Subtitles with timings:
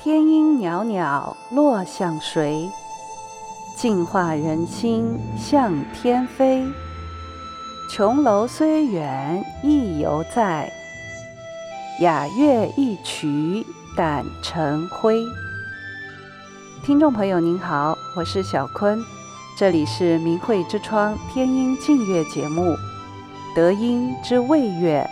[0.00, 2.70] 天音袅袅落向谁？
[3.74, 6.64] 净化人心向天飞。
[7.90, 10.72] 琼楼虽远意犹在，
[11.98, 13.66] 雅乐一曲
[13.96, 15.20] 胆成灰。
[16.84, 19.04] 听众朋友您好，我是小坤，
[19.58, 22.76] 这里是明慧之窗天音静乐节目，
[23.52, 25.04] 德音之味乐，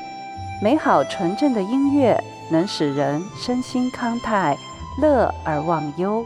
[0.63, 2.23] 美好纯正的音乐
[2.53, 4.57] 能使人身心康泰，
[5.01, 6.25] 乐而忘忧。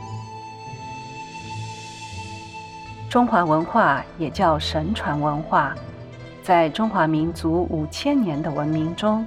[3.09, 5.75] 中华文化也叫神传文化，
[6.43, 9.27] 在中华民族五千年的文明中，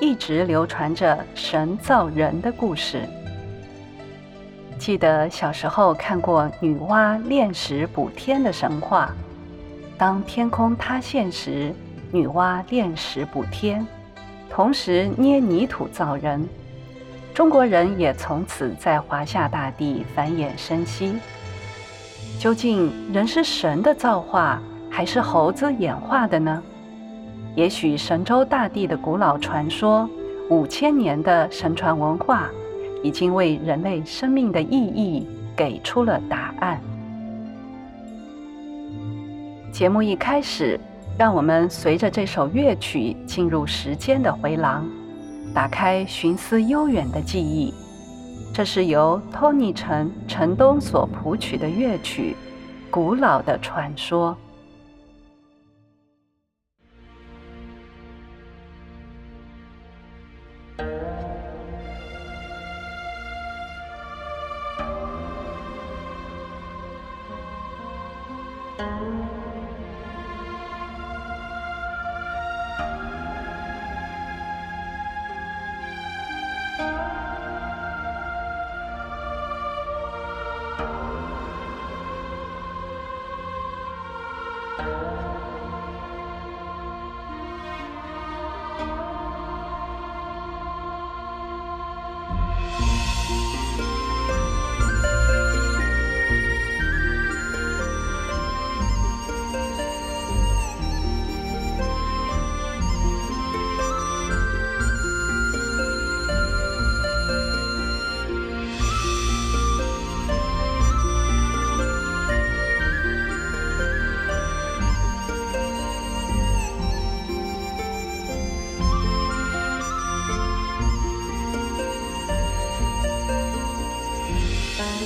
[0.00, 3.08] 一直流传着神造人的故事。
[4.78, 9.14] 记得小时候看过女娲炼石补天的神话，
[9.96, 11.74] 当天空塌陷时，
[12.10, 13.86] 女娲炼石补天，
[14.50, 16.46] 同时捏泥土造人。
[17.34, 21.14] 中国人也从此在华夏大地繁衍生息。
[22.38, 26.62] 究竟人是神的造化，还是猴子演化的呢？
[27.54, 30.08] 也许神州大地的古老传说，
[30.50, 32.50] 五千年的神传文化，
[33.02, 36.80] 已经为人类生命的意义给出了答案。
[39.72, 40.78] 节目一开始，
[41.18, 44.86] 让我们随着这首乐曲进入时间的回廊。
[45.54, 47.74] 打开寻思悠远的记忆，
[48.54, 52.34] 这是由托尼陈陈东所谱曲的乐曲
[52.90, 54.30] 《古老的传说》。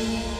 [0.06, 0.35] you.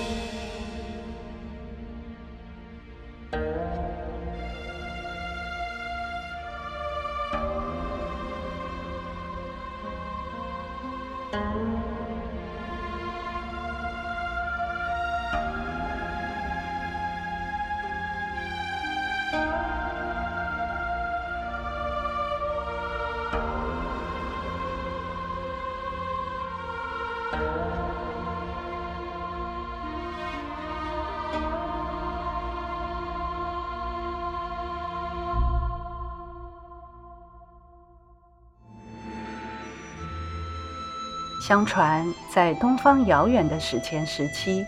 [41.46, 44.66] 相传，在东方遥远的史前时期，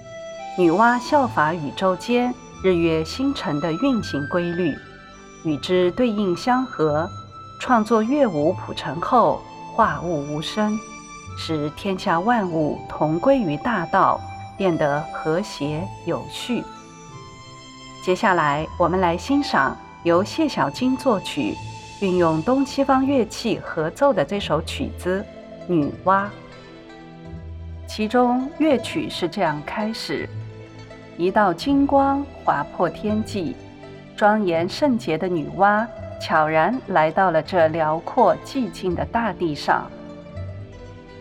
[0.56, 4.72] 女娲效法宇宙间日月星辰的运行规律，
[5.42, 7.10] 与之对应相合，
[7.58, 9.42] 创作乐舞谱成后，
[9.74, 10.78] 化物无声，
[11.36, 14.20] 使天下万物同归于大道，
[14.56, 16.62] 变得和谐有序。
[18.04, 21.56] 接下来，我们来欣赏由谢小金作曲，
[22.00, 25.26] 运用东西方乐器合奏的这首曲子
[25.72, 26.26] 《女娲》。
[27.88, 30.28] 其中乐曲是这样开始：
[31.16, 33.56] 一道金光划破天际，
[34.14, 35.86] 庄严圣洁的女娲
[36.20, 39.90] 悄然来到了这辽阔寂静的大地上。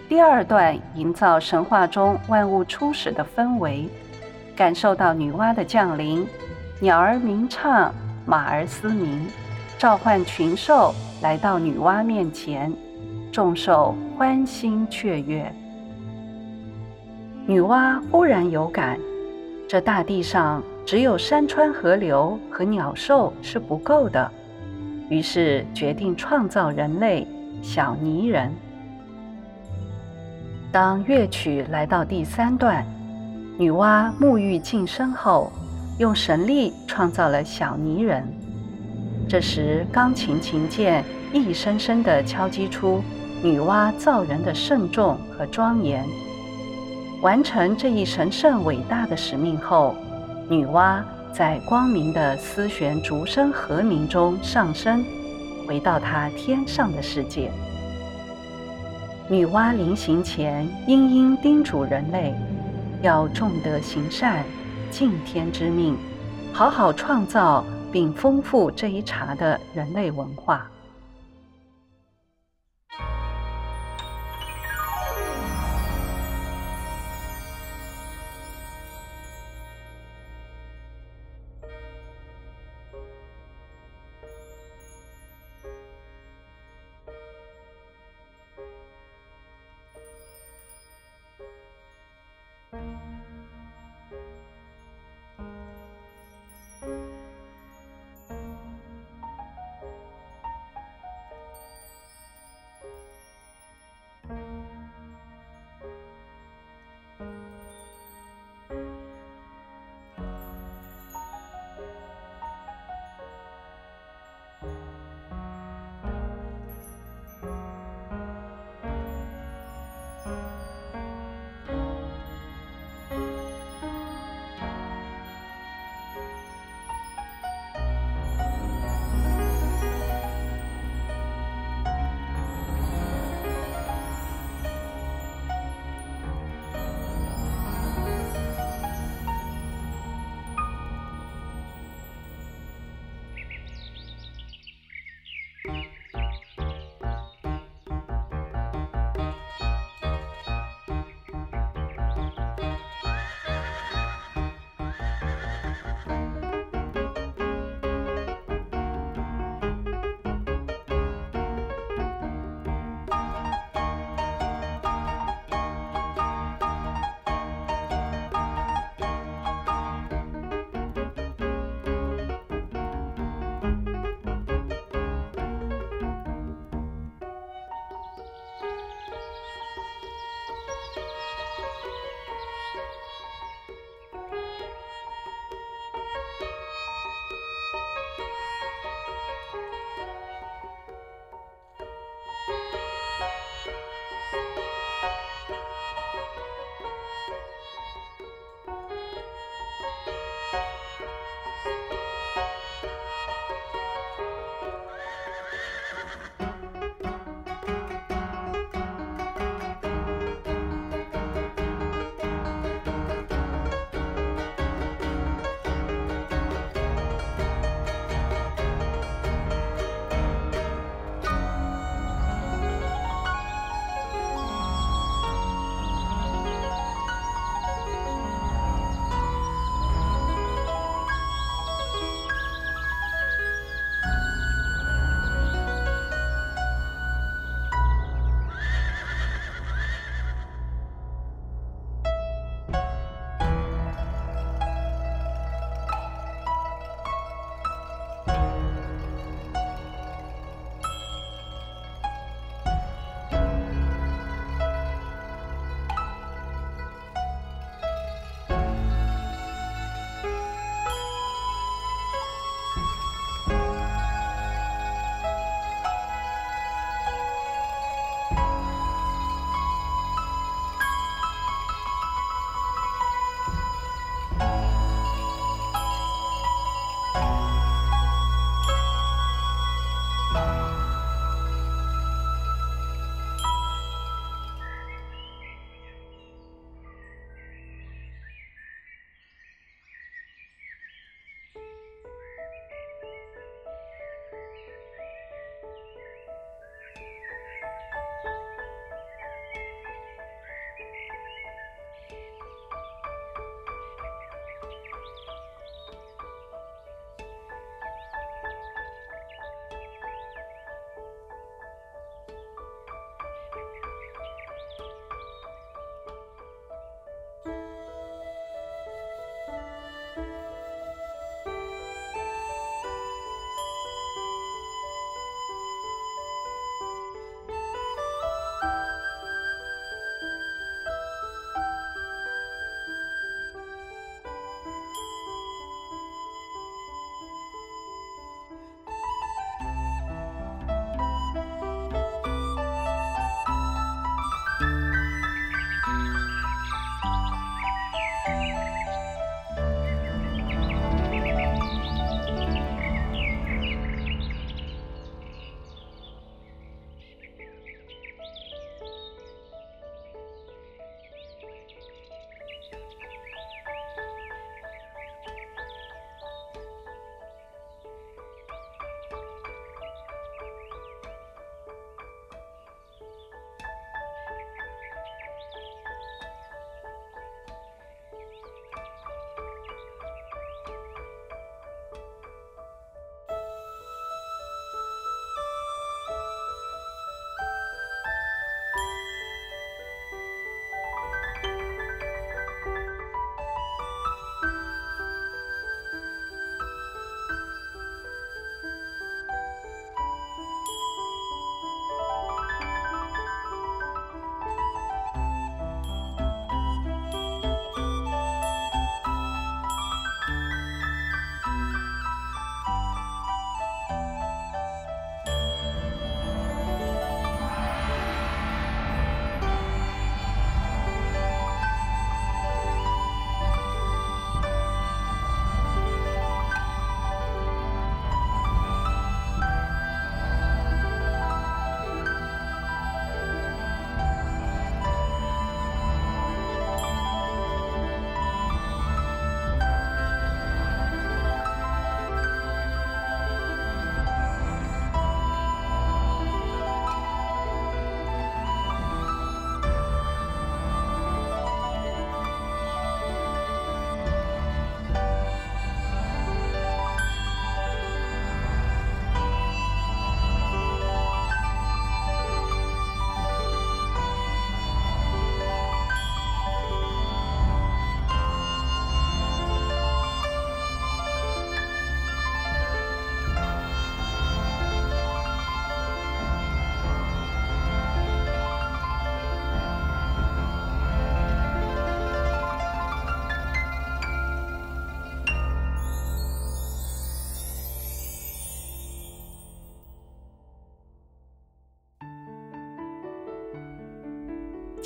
[0.10, 3.88] 第二段营造神话中万物初始的氛围，
[4.54, 6.28] 感受到女娲的降临，
[6.82, 7.94] 鸟儿鸣唱，
[8.26, 9.26] 马儿嘶鸣，
[9.78, 12.72] 召唤群兽来到女娲面前，
[13.32, 15.50] 众兽欢欣雀跃。
[17.50, 19.00] 女娲忽然有感，
[19.70, 24.30] 这大地上只有山川河流和鸟兽是不够的，
[25.10, 27.26] 于是决定创造人类
[27.62, 28.54] 小泥人。
[30.74, 32.86] 当乐曲来到第三段，
[33.58, 35.50] 女娲沐浴净身后，
[36.00, 38.28] 用神力创造了小泥人。
[39.30, 41.02] 这时，钢琴琴键
[41.32, 43.02] 一声声地敲击出
[43.42, 46.06] 女娲造人的慎重和庄严。
[47.22, 49.96] 完成这一神圣伟大的使命后，
[50.48, 51.02] 女娲
[51.34, 55.04] 在光明的丝弦竹声和鸣中上升，
[55.68, 57.52] 回到她天上的世界。
[59.28, 62.36] 女娲临行前，殷殷叮嘱人类
[63.02, 64.46] 要重德行善，
[64.92, 65.98] 敬天之命，
[66.54, 70.70] 好好创造并丰富这一茬的人类文化。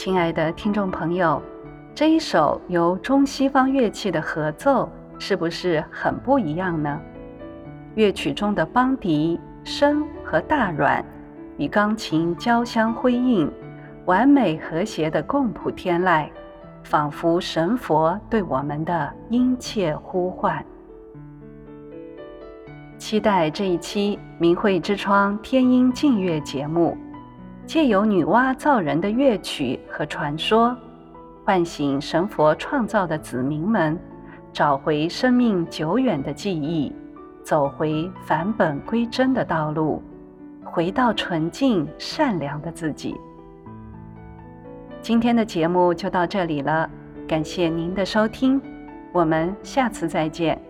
[0.03, 1.39] 亲爱的听众朋友，
[1.93, 4.89] 这一首由中西方乐器的合奏，
[5.19, 6.99] 是不是很不一样呢？
[7.93, 11.05] 乐曲中的邦迪、笙和大阮
[11.59, 13.47] 与钢琴交相辉映，
[14.05, 16.27] 完美和谐的共谱天籁，
[16.81, 20.65] 仿佛神佛对我们的殷切呼唤。
[22.97, 26.97] 期待这一期明慧之窗天音静乐节目，
[27.71, 30.75] 借由女娲造人的乐曲和传说，
[31.45, 33.97] 唤醒神佛创造的子民们，
[34.51, 36.93] 找回生命久远的记忆。
[37.45, 40.03] 走回返本归真的道路，
[40.65, 43.15] 回到纯净善良的自己。
[45.01, 46.89] 今天的节目就到这里了，
[47.25, 48.61] 感谢您的收听，
[49.13, 50.61] 我们下次再见。